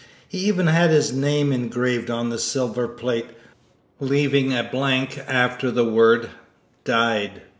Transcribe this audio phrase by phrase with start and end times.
[0.27, 3.27] He even had his name engraved on the silver plate,
[3.99, 6.29] leaving a blank after the word
[6.83, 7.43] "Died."